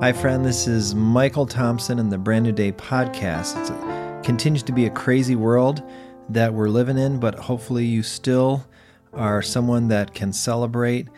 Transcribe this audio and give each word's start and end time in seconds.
Hi, 0.00 0.12
friend. 0.12 0.44
This 0.44 0.68
is 0.68 0.94
Michael 0.94 1.44
Thompson 1.44 1.98
and 1.98 2.12
the 2.12 2.18
Brand 2.18 2.44
New 2.44 2.52
Day 2.52 2.70
podcast. 2.70 3.68
It 3.68 4.24
continues 4.24 4.62
to 4.62 4.72
be 4.72 4.86
a 4.86 4.90
crazy 4.90 5.34
world 5.34 5.82
that 6.28 6.54
we're 6.54 6.68
living 6.68 6.96
in, 6.96 7.18
but 7.18 7.34
hopefully, 7.34 7.84
you 7.84 8.04
still 8.04 8.64
are 9.12 9.42
someone 9.42 9.88
that 9.88 10.14
can 10.14 10.32
celebrate 10.32 11.08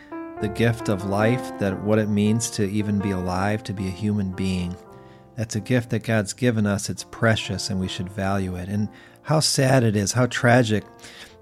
the 0.41 0.47
gift 0.47 0.89
of 0.89 1.05
life, 1.05 1.55
that 1.59 1.79
what 1.83 1.99
it 1.99 2.09
means 2.09 2.49
to 2.51 2.67
even 2.71 2.97
be 2.97 3.11
alive, 3.11 3.63
to 3.65 3.73
be 3.73 3.87
a 3.87 3.91
human 3.91 4.31
being. 4.31 4.75
That's 5.35 5.55
a 5.55 5.61
gift 5.61 5.91
that 5.91 6.01
God's 6.01 6.33
given 6.33 6.65
us. 6.65 6.89
It's 6.89 7.03
precious 7.03 7.69
and 7.69 7.79
we 7.79 7.87
should 7.87 8.09
value 8.09 8.55
it. 8.55 8.67
And 8.67 8.89
how 9.21 9.41
sad 9.41 9.83
it 9.83 9.95
is, 9.95 10.13
how 10.13 10.25
tragic 10.25 10.85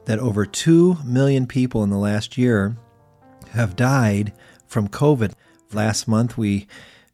that 0.07 0.19
over 0.19 0.45
2 0.45 0.97
million 1.05 1.47
people 1.47 1.83
in 1.83 1.89
the 1.89 1.97
last 1.97 2.37
year 2.37 2.75
have 3.51 3.77
died 3.77 4.33
from 4.67 4.89
COVID. 4.89 5.31
Last 5.71 6.05
month, 6.05 6.37
we 6.37 6.67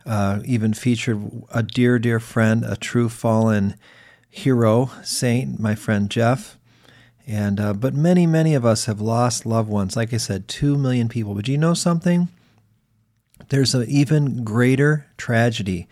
uh, 0.05 0.39
even 0.45 0.73
featured 0.73 1.43
a 1.51 1.63
dear, 1.63 1.99
dear 1.99 2.19
friend, 2.19 2.63
a 2.63 2.75
true 2.75 3.09
fallen 3.09 3.75
hero, 4.29 4.91
saint, 5.03 5.59
my 5.59 5.75
friend 5.75 6.09
Jeff. 6.09 6.57
And 7.27 7.59
uh, 7.59 7.73
but 7.73 7.93
many, 7.93 8.27
many 8.27 8.53
of 8.53 8.65
us 8.65 8.85
have 8.85 9.01
lost 9.01 9.45
loved 9.45 9.69
ones. 9.69 9.95
Like 9.95 10.13
I 10.13 10.17
said, 10.17 10.47
two 10.47 10.77
million 10.77 11.09
people. 11.09 11.33
But 11.33 11.47
you 11.47 11.57
know 11.57 11.73
something? 11.73 12.27
There's 13.49 13.73
an 13.73 13.85
even 13.87 14.43
greater 14.43 15.07
tragedy 15.17 15.87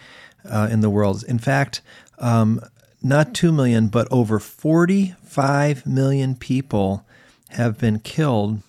uh, 0.47 0.67
in 0.71 0.81
the 0.81 0.89
world. 0.89 1.23
In 1.27 1.39
fact, 1.39 1.81
um, 2.19 2.61
not 3.01 3.33
two 3.33 3.51
million, 3.51 3.87
but 3.87 4.07
over 4.11 4.39
45 4.39 5.85
million 5.85 6.35
people 6.35 7.05
have 7.49 7.77
been 7.77 7.99
killed, 7.99 8.61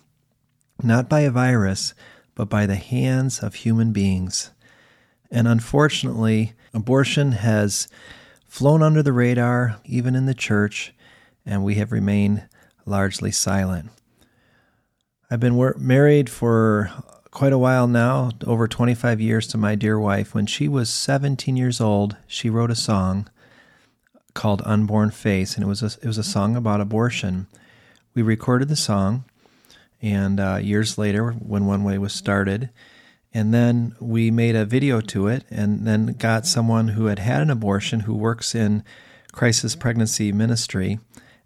not 0.81 1.07
by 1.07 1.21
a 1.21 1.31
virus, 1.31 1.93
but 2.35 2.49
by 2.49 2.65
the 2.65 2.75
hands 2.75 3.39
of 3.39 3.55
human 3.55 3.91
beings. 3.91 4.51
And 5.31 5.47
unfortunately, 5.47 6.53
abortion 6.73 7.33
has 7.33 7.87
flown 8.47 8.81
under 8.81 9.03
the 9.03 9.13
radar, 9.13 9.77
even 9.85 10.15
in 10.15 10.25
the 10.25 10.33
church, 10.33 10.93
and 11.45 11.63
we 11.63 11.75
have 11.75 11.91
remained 11.91 12.47
largely 12.85 13.31
silent. 13.31 13.89
I've 15.29 15.39
been 15.39 15.55
wor- 15.55 15.75
married 15.77 16.29
for 16.29 16.91
quite 17.31 17.51
a 17.51 17.57
while 17.57 17.87
now, 17.87 18.31
over 18.45 18.67
25 18.67 19.19
years 19.19 19.45
to 19.47 19.57
my 19.57 19.75
dear 19.75 19.99
wife. 19.99 20.33
When 20.33 20.45
she 20.45 20.69
was 20.69 20.89
17 20.89 21.57
years 21.57 21.81
old, 21.81 22.15
she 22.27 22.49
wrote 22.49 22.71
a 22.71 22.75
song 22.75 23.27
called 24.33 24.61
Unborn 24.63 25.11
Face, 25.11 25.55
and 25.55 25.63
it 25.63 25.67
was 25.67 25.83
a, 25.83 25.87
it 26.01 26.05
was 26.05 26.17
a 26.17 26.23
song 26.23 26.55
about 26.55 26.79
abortion. 26.79 27.47
We 28.13 28.21
recorded 28.21 28.69
the 28.69 28.77
song, 28.77 29.25
and 30.01 30.39
uh, 30.39 30.59
years 30.61 30.97
later, 30.97 31.31
when 31.31 31.65
One 31.65 31.83
Way 31.83 31.97
was 31.97 32.13
started, 32.13 32.69
and 33.35 33.53
then 33.53 33.97
we 33.99 34.31
made 34.31 34.55
a 34.55 34.63
video 34.63 35.01
to 35.01 35.27
it 35.27 35.43
and 35.51 35.85
then 35.85 36.15
got 36.17 36.45
someone 36.45 36.87
who 36.87 37.07
had 37.07 37.19
had 37.19 37.41
an 37.41 37.49
abortion 37.49 37.99
who 37.99 38.15
works 38.15 38.55
in 38.55 38.81
crisis 39.33 39.75
pregnancy 39.75 40.31
ministry. 40.31 40.99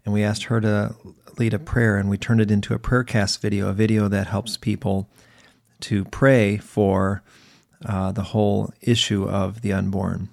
And 0.04 0.14
we 0.14 0.22
asked 0.22 0.44
her 0.44 0.60
to 0.60 0.94
lead 1.36 1.52
a 1.52 1.58
prayer 1.58 1.96
and 1.96 2.08
we 2.08 2.16
turned 2.16 2.40
it 2.40 2.50
into 2.50 2.74
a 2.74 2.78
prayer 2.78 3.02
cast 3.02 3.42
video, 3.42 3.66
a 3.68 3.72
video 3.72 4.06
that 4.06 4.28
helps 4.28 4.56
people 4.56 5.10
to 5.80 6.04
pray 6.04 6.58
for 6.58 7.24
uh, 7.84 8.12
the 8.12 8.22
whole 8.22 8.72
issue 8.80 9.24
of 9.28 9.62
the 9.62 9.72
unborn. 9.72 10.28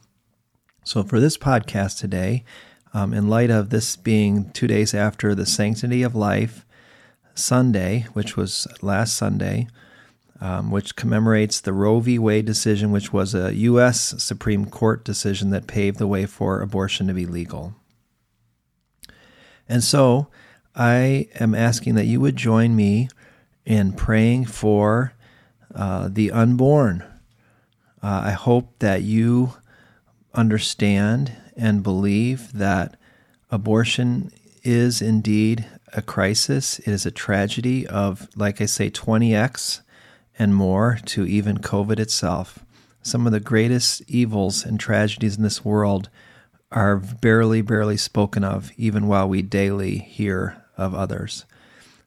So, 0.84 1.02
for 1.02 1.20
this 1.20 1.40
podcast 1.40 1.98
today, 1.98 2.44
um, 2.94 3.16
in 3.16 3.30
light 3.30 3.50
of 3.50 3.72
this 3.72 3.96
being 3.96 4.52
two 4.52 4.68
days 4.68 4.94
after 4.94 5.34
the 5.34 5.46
Sanctity 5.48 6.04
of 6.04 6.16
Life 6.16 6.66
Sunday, 7.34 8.06
which 8.14 8.38
was 8.38 8.68
last 8.84 9.18
Sunday, 9.18 9.68
um, 10.40 10.72
which 10.72 10.96
commemorates 10.96 11.60
the 11.60 11.74
Roe 11.74 12.00
v. 12.00 12.20
Wade 12.20 12.46
decision, 12.46 12.92
which 12.92 13.12
was 13.12 13.34
a 13.34 13.56
U.S. 13.56 14.22
Supreme 14.22 14.66
Court 14.66 15.04
decision 15.04 15.50
that 15.50 15.68
paved 15.68 15.98
the 15.98 16.08
way 16.08 16.26
for 16.26 16.62
abortion 16.62 17.08
to 17.08 17.14
be 17.14 17.26
legal. 17.26 17.74
And 19.68 19.84
so 19.84 20.28
I 20.76 21.28
am 21.40 21.56
asking 21.56 21.96
that 21.96 22.06
you 22.06 22.20
would 22.20 22.36
join 22.36 22.76
me 22.76 23.10
in 23.66 23.94
praying 23.94 24.46
for 24.46 25.14
uh, 25.74 26.10
the 26.12 26.32
unborn. 26.32 27.04
Uh, 28.02 28.22
I 28.26 28.32
hope 28.32 28.80
that 28.80 29.02
you 29.02 29.54
understand 30.34 31.36
and 31.56 31.82
believe 31.82 32.54
that 32.54 32.96
abortion 33.50 34.32
is 34.64 35.02
indeed 35.02 35.66
a 35.94 36.02
crisis. 36.02 36.80
It 36.80 36.90
is 36.90 37.06
a 37.06 37.12
tragedy 37.12 37.88
of, 37.88 38.30
like 38.36 38.62
I 38.62 38.66
say, 38.66 38.90
20x 38.90 39.82
and 40.40 40.56
more 40.56 41.00
to 41.06 41.26
even 41.26 41.58
COVID 41.58 42.00
itself. 42.00 42.60
Some 43.02 43.26
of 43.26 43.32
the 43.32 43.40
greatest 43.40 44.02
evils 44.08 44.66
and 44.66 44.80
tragedies 44.80 45.38
in 45.38 45.44
this 45.44 45.64
world 45.64 46.10
are 46.72 46.98
barely, 46.98 47.62
barely 47.62 47.98
spoken 47.98 48.44
of, 48.44 48.72
even 48.78 49.08
while 49.08 49.28
we 49.28 49.42
daily 49.42 50.00
hear 50.00 50.62
of 50.78 50.94
others. 50.94 51.46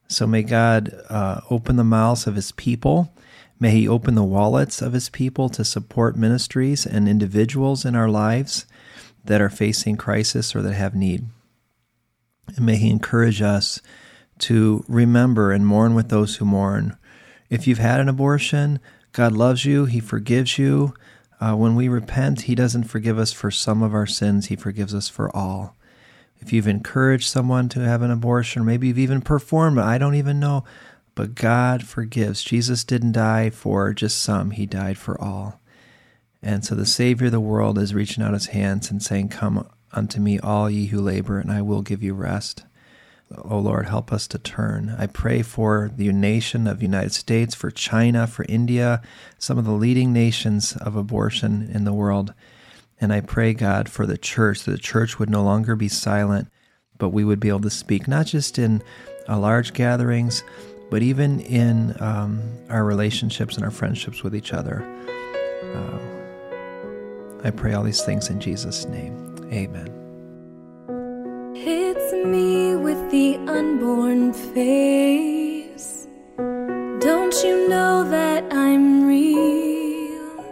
So 0.08 0.26
may 0.26 0.42
God 0.42 0.92
uh, 1.08 1.40
open 1.50 1.76
the 1.76 1.84
mouths 1.84 2.26
of 2.26 2.34
his 2.34 2.52
people. 2.52 3.14
May 3.58 3.70
he 3.70 3.88
open 3.88 4.14
the 4.14 4.24
wallets 4.24 4.82
of 4.82 4.92
his 4.92 5.08
people 5.08 5.48
to 5.50 5.64
support 5.64 6.16
ministries 6.16 6.84
and 6.84 7.08
individuals 7.08 7.84
in 7.84 7.94
our 7.94 8.08
lives 8.08 8.66
that 9.24 9.40
are 9.40 9.50
facing 9.50 9.96
crisis 9.96 10.54
or 10.54 10.62
that 10.62 10.74
have 10.74 10.94
need. 10.94 11.26
And 12.56 12.66
may 12.66 12.76
he 12.76 12.90
encourage 12.90 13.40
us 13.40 13.80
to 14.40 14.84
remember 14.88 15.52
and 15.52 15.66
mourn 15.66 15.94
with 15.94 16.08
those 16.08 16.36
who 16.36 16.44
mourn 16.44 16.96
if 17.50 17.66
you've 17.66 17.78
had 17.78 18.00
an 18.00 18.08
abortion, 18.08 18.78
God 19.12 19.32
loves 19.32 19.64
you, 19.64 19.84
He 19.84 20.00
forgives 20.00 20.56
you. 20.56 20.94
Uh, 21.40 21.54
when 21.54 21.74
we 21.74 21.88
repent, 21.88 22.42
He 22.42 22.54
doesn't 22.54 22.84
forgive 22.84 23.18
us 23.18 23.32
for 23.32 23.50
some 23.50 23.82
of 23.82 23.92
our 23.92 24.06
sins, 24.06 24.46
He 24.46 24.56
forgives 24.56 24.94
us 24.94 25.08
for 25.08 25.34
all. 25.36 25.76
If 26.38 26.52
you've 26.52 26.68
encouraged 26.68 27.28
someone 27.28 27.68
to 27.70 27.80
have 27.80 28.02
an 28.02 28.10
abortion, 28.10 28.62
or 28.62 28.64
maybe 28.64 28.86
you've 28.86 28.98
even 28.98 29.20
performed 29.20 29.78
it, 29.78 29.84
I 29.84 29.98
don't 29.98 30.14
even 30.14 30.40
know, 30.40 30.64
but 31.14 31.34
God 31.34 31.84
forgives. 31.86 32.42
Jesus 32.42 32.84
didn't 32.84 33.12
die 33.12 33.50
for 33.50 33.92
just 33.92 34.22
some, 34.22 34.52
He 34.52 34.64
died 34.64 34.96
for 34.96 35.20
all. 35.20 35.60
And 36.42 36.64
so 36.64 36.74
the 36.74 36.86
Savior 36.86 37.26
of 37.26 37.32
the 37.32 37.40
world 37.40 37.78
is 37.78 37.94
reaching 37.94 38.22
out 38.22 38.32
His 38.32 38.46
hands 38.46 38.90
and 38.90 39.02
saying, 39.02 39.28
Come 39.28 39.68
unto 39.92 40.20
me, 40.20 40.38
all 40.38 40.70
ye 40.70 40.86
who 40.86 41.00
labor, 41.00 41.38
and 41.38 41.50
I 41.50 41.62
will 41.62 41.82
give 41.82 42.02
you 42.02 42.14
rest. 42.14 42.64
Oh 43.36 43.58
Lord, 43.58 43.86
help 43.86 44.12
us 44.12 44.26
to 44.28 44.38
turn. 44.38 44.94
I 44.98 45.06
pray 45.06 45.42
for 45.42 45.90
the 45.94 46.12
nation 46.12 46.66
of 46.66 46.78
the 46.78 46.84
United 46.84 47.12
States, 47.12 47.54
for 47.54 47.70
China, 47.70 48.26
for 48.26 48.44
India, 48.48 49.02
some 49.38 49.56
of 49.56 49.64
the 49.64 49.70
leading 49.72 50.12
nations 50.12 50.76
of 50.76 50.96
abortion 50.96 51.70
in 51.72 51.84
the 51.84 51.92
world. 51.92 52.34
And 53.00 53.12
I 53.12 53.20
pray, 53.20 53.54
God, 53.54 53.88
for 53.88 54.04
the 54.04 54.18
church, 54.18 54.64
that 54.64 54.72
the 54.72 54.78
church 54.78 55.18
would 55.18 55.30
no 55.30 55.44
longer 55.44 55.76
be 55.76 55.88
silent, 55.88 56.48
but 56.98 57.10
we 57.10 57.24
would 57.24 57.40
be 57.40 57.48
able 57.48 57.60
to 57.60 57.70
speak, 57.70 58.08
not 58.08 58.26
just 58.26 58.58
in 58.58 58.82
uh, 59.28 59.38
large 59.38 59.72
gatherings, 59.72 60.42
but 60.90 61.00
even 61.00 61.40
in 61.40 61.96
um, 62.02 62.42
our 62.68 62.84
relationships 62.84 63.54
and 63.54 63.64
our 63.64 63.70
friendships 63.70 64.24
with 64.24 64.34
each 64.34 64.52
other. 64.52 64.84
Uh, 65.74 65.98
I 67.44 67.50
pray 67.50 67.74
all 67.74 67.84
these 67.84 68.02
things 68.02 68.28
in 68.28 68.40
Jesus' 68.40 68.86
name. 68.86 69.14
Amen. 69.52 69.88
It's 71.54 72.12
me 72.26 72.59
with 72.82 73.10
the 73.10 73.36
unborn 73.46 74.32
face. 74.32 76.06
Don't 76.36 77.34
you 77.44 77.68
know 77.68 78.04
that 78.10 78.52
I'm 78.52 79.06
real? 79.06 80.44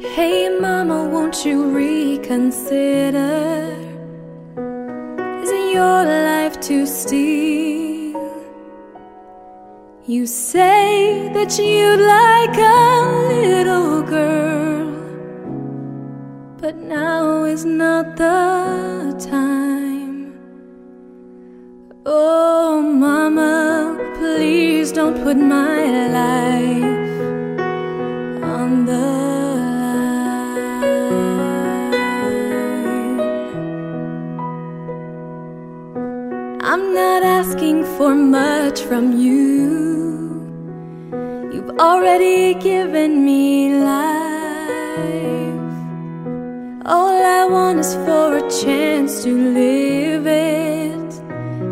Hey, 0.00 0.48
Mama, 0.60 1.08
won't 1.08 1.44
you 1.44 1.70
reconsider? 1.70 3.20
Is 5.42 5.50
it 5.50 5.74
your 5.74 6.04
life 6.04 6.60
to 6.68 6.86
steal? 6.86 8.20
You 10.06 10.26
say 10.26 11.30
that 11.32 11.58
you'd 11.58 12.00
like 12.00 12.56
a 12.58 12.92
little 13.28 14.02
girl 14.02 14.52
but 16.62 16.76
now 16.76 17.42
is 17.42 17.64
not 17.64 18.16
the 18.16 19.16
time. 19.18 19.61
Oh, 22.04 22.82
Mama, 22.82 23.96
please 24.18 24.90
don't 24.90 25.22
put 25.22 25.36
my 25.36 25.84
life 26.08 27.20
on 28.42 28.86
the 28.86 28.98
line. 28.98 30.00
I'm 36.60 36.92
not 36.92 37.22
asking 37.22 37.84
for 37.96 38.16
much 38.16 38.80
from 38.80 39.16
you. 39.16 40.42
You've 41.52 41.78
already 41.78 42.54
given 42.54 43.24
me 43.24 43.74
life. 43.74 44.02
All 46.84 47.24
I 47.24 47.46
want 47.48 47.78
is 47.78 47.94
for 47.94 48.38
a 48.38 48.50
chance 48.50 49.22
to 49.22 49.30
live 49.32 50.26
it, 50.26 50.71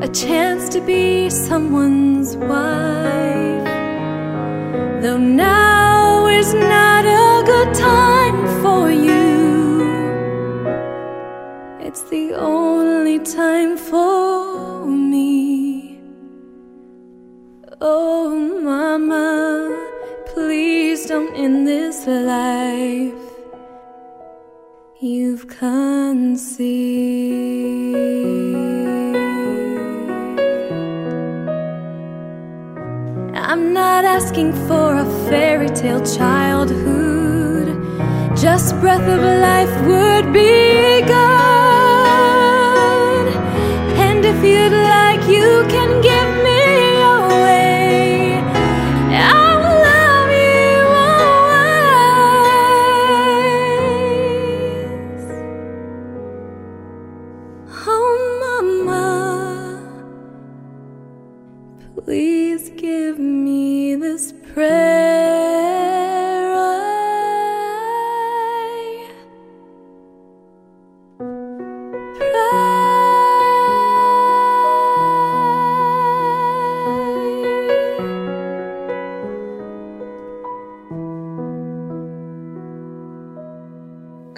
a 0.03 0.09
chance 0.09 0.71
to 0.71 0.81
be 0.81 1.29
someone's 1.29 2.35
wife. 2.37 3.65
Though 5.03 5.19
now 5.19 6.27
is 6.27 6.55
not 6.55 7.05
a 7.05 7.43
good 7.45 7.75
time 7.75 8.47
for 8.63 8.91
you. 8.91 9.85
It's 11.81 12.03
the 12.05 12.33
only 12.35 13.19
time 13.19 13.77
for 13.77 14.87
me. 14.87 16.01
Oh, 17.83 18.31
Mama, 18.63 19.77
please 20.33 21.05
don't 21.05 21.35
end 21.35 21.67
this 21.67 22.07
life 22.07 23.13
you've 24.99 25.47
conceived. 25.47 26.51
Not 34.03 34.23
asking 34.23 34.51
for 34.67 34.95
a 34.95 35.05
fairy 35.29 35.69
tale 35.69 36.01
childhood, 36.17 37.67
just 38.35 38.75
breath 38.81 39.07
of 39.07 39.21
life 39.21 39.75
would 39.87 40.33
be 40.33 41.03
good. 41.03 41.17
And 44.07 44.25
if 44.25 44.43
you'd 44.43 44.73
like, 44.73 45.23
you 45.29 45.67
can 45.69 46.01
give 46.01 46.31
me 46.47 46.63
away. 47.19 48.41
I'll 49.35 49.61
love 49.87 50.31
you 50.47 50.81
always. 55.11 55.25
Oh, 57.87 58.13
Mama. 58.43 59.07
Please 62.03 62.65
give 62.71 63.19
me 63.19 63.40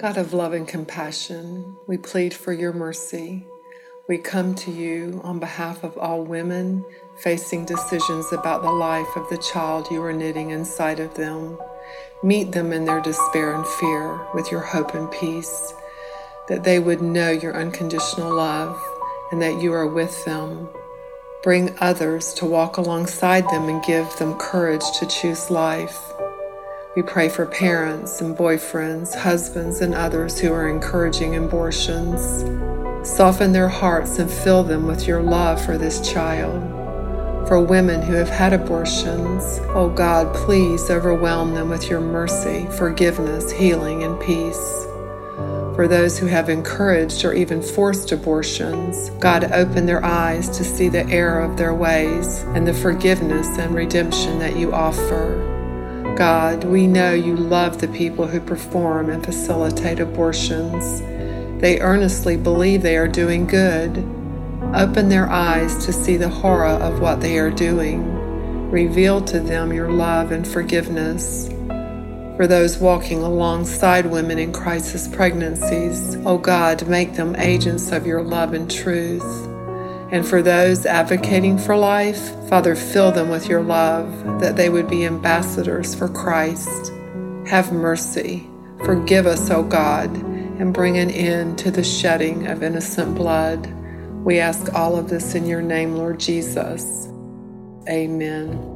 God 0.03 0.17
of 0.17 0.33
love 0.33 0.51
and 0.51 0.67
compassion, 0.67 1.77
we 1.87 1.95
plead 1.97 2.33
for 2.33 2.51
your 2.51 2.73
mercy. 2.73 3.47
We 4.09 4.17
come 4.17 4.53
to 4.55 4.69
you 4.69 5.21
on 5.23 5.39
behalf 5.39 5.81
of 5.81 5.97
all 5.97 6.25
women 6.25 6.83
facing 7.23 7.63
decisions 7.63 8.25
about 8.33 8.63
the 8.63 8.69
life 8.69 9.07
of 9.15 9.29
the 9.29 9.37
child 9.37 9.87
you 9.89 10.03
are 10.03 10.11
knitting 10.11 10.49
inside 10.49 10.99
of 10.99 11.15
them. 11.15 11.57
Meet 12.21 12.51
them 12.51 12.73
in 12.73 12.83
their 12.83 12.99
despair 12.99 13.55
and 13.55 13.65
fear 13.65 14.19
with 14.33 14.51
your 14.51 14.59
hope 14.59 14.93
and 14.93 15.09
peace, 15.09 15.73
that 16.49 16.65
they 16.65 16.79
would 16.79 17.01
know 17.01 17.31
your 17.31 17.55
unconditional 17.55 18.35
love 18.35 18.77
and 19.31 19.41
that 19.41 19.61
you 19.61 19.71
are 19.71 19.87
with 19.87 20.25
them. 20.25 20.67
Bring 21.43 21.77
others 21.79 22.33
to 22.33 22.45
walk 22.45 22.75
alongside 22.75 23.45
them 23.45 23.69
and 23.69 23.81
give 23.81 24.13
them 24.17 24.37
courage 24.37 24.83
to 24.99 25.05
choose 25.05 25.49
life. 25.49 25.97
We 26.95 27.01
pray 27.01 27.27
for 27.27 27.47
parents 27.47 28.21
and 28.21 28.37
boyfriends, 28.37 29.15
husbands, 29.15 29.81
and 29.81 29.95
others 29.95 30.37
who 30.37 30.53
are 30.53 30.69
encouraging 30.69 31.35
abortions. 31.35 32.21
Soften 33.03 33.51
their 33.51 33.67
hearts 33.67 34.19
and 34.19 34.29
fill 34.29 34.63
them 34.63 34.85
with 34.85 35.07
your 35.07 35.23
love 35.23 35.59
for 35.65 35.75
this 35.75 36.07
child. 36.07 36.61
For 37.47 37.59
women 37.59 38.03
who 38.03 38.13
have 38.13 38.29
had 38.29 38.53
abortions, 38.53 39.59
oh 39.69 39.89
God, 39.89 40.35
please 40.35 40.91
overwhelm 40.91 41.55
them 41.55 41.67
with 41.67 41.89
your 41.89 41.99
mercy, 41.99 42.67
forgiveness, 42.77 43.51
healing, 43.51 44.03
and 44.03 44.21
peace. 44.21 44.85
For 45.73 45.87
those 45.87 46.19
who 46.19 46.27
have 46.27 46.47
encouraged 46.47 47.25
or 47.25 47.33
even 47.33 47.63
forced 47.63 48.11
abortions, 48.11 49.09
God, 49.19 49.51
open 49.51 49.87
their 49.87 50.05
eyes 50.05 50.47
to 50.49 50.63
see 50.63 50.89
the 50.89 51.07
error 51.07 51.41
of 51.41 51.57
their 51.57 51.73
ways 51.73 52.41
and 52.53 52.67
the 52.67 52.73
forgiveness 52.75 53.47
and 53.57 53.73
redemption 53.73 54.37
that 54.37 54.55
you 54.57 54.71
offer. 54.71 55.42
God, 56.17 56.63
we 56.63 56.85
know 56.85 57.13
you 57.13 57.35
love 57.35 57.81
the 57.81 57.87
people 57.87 58.27
who 58.27 58.39
perform 58.39 59.09
and 59.09 59.25
facilitate 59.25 59.99
abortions. 59.99 61.01
They 61.59 61.79
earnestly 61.79 62.37
believe 62.37 62.83
they 62.83 62.97
are 62.97 63.07
doing 63.07 63.47
good. 63.47 63.97
Open 64.75 65.09
their 65.09 65.27
eyes 65.27 65.83
to 65.85 65.91
see 65.91 66.15
the 66.17 66.29
horror 66.29 66.67
of 66.67 66.99
what 66.99 67.19
they 67.19 67.39
are 67.39 67.49
doing. 67.49 68.69
Reveal 68.69 69.21
to 69.21 69.39
them 69.39 69.73
your 69.73 69.91
love 69.91 70.31
and 70.31 70.47
forgiveness. 70.47 71.47
For 72.37 72.45
those 72.47 72.77
walking 72.77 73.23
alongside 73.23 74.05
women 74.05 74.37
in 74.37 74.53
crisis 74.53 75.07
pregnancies, 75.07 76.15
O 76.17 76.33
oh 76.33 76.37
God, 76.37 76.87
make 76.87 77.15
them 77.15 77.35
agents 77.37 77.91
of 77.91 78.05
your 78.05 78.21
love 78.21 78.53
and 78.53 78.69
truth. 78.69 79.52
And 80.13 80.27
for 80.27 80.43
those 80.43 80.85
advocating 80.85 81.57
for 81.57 81.75
life, 81.75 82.29
Father, 82.47 82.75
fill 82.75 83.11
them 83.11 83.29
with 83.29 83.49
your 83.49 83.63
love 83.63 84.39
that 84.39 84.55
they 84.55 84.69
would 84.69 84.87
be 84.87 85.07
ambassadors 85.07 85.95
for 85.95 86.07
Christ. 86.07 86.93
Have 87.47 87.73
mercy. 87.73 88.47
Forgive 88.85 89.25
us, 89.25 89.49
O 89.49 89.63
God, 89.63 90.15
and 90.15 90.71
bring 90.71 90.99
an 90.99 91.09
end 91.09 91.57
to 91.57 91.71
the 91.71 91.83
shedding 91.83 92.45
of 92.45 92.61
innocent 92.61 93.15
blood. 93.15 93.65
We 94.23 94.39
ask 94.39 94.71
all 94.75 94.95
of 94.97 95.09
this 95.09 95.33
in 95.33 95.47
your 95.47 95.63
name, 95.63 95.95
Lord 95.95 96.19
Jesus. 96.19 97.07
Amen. 97.89 98.72